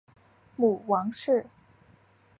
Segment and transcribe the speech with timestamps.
[0.55, 1.45] 母王氏。